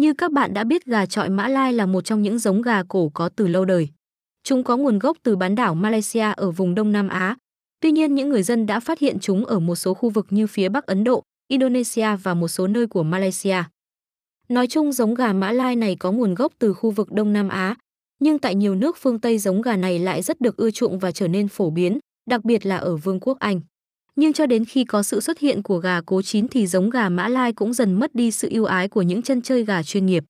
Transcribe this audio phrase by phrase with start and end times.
[0.00, 2.82] Như các bạn đã biết gà trọi Mã Lai là một trong những giống gà
[2.88, 3.88] cổ có từ lâu đời.
[4.44, 7.36] Chúng có nguồn gốc từ bán đảo Malaysia ở vùng Đông Nam Á.
[7.80, 10.46] Tuy nhiên những người dân đã phát hiện chúng ở một số khu vực như
[10.46, 13.56] phía Bắc Ấn Độ, Indonesia và một số nơi của Malaysia.
[14.48, 17.48] Nói chung giống gà Mã Lai này có nguồn gốc từ khu vực Đông Nam
[17.48, 17.76] Á,
[18.20, 21.12] nhưng tại nhiều nước phương Tây giống gà này lại rất được ưa chuộng và
[21.12, 21.98] trở nên phổ biến,
[22.30, 23.60] đặc biệt là ở Vương quốc Anh.
[24.20, 27.08] Nhưng cho đến khi có sự xuất hiện của gà cố chín thì giống gà
[27.08, 30.06] Mã Lai cũng dần mất đi sự yêu ái của những chân chơi gà chuyên
[30.06, 30.24] nghiệp.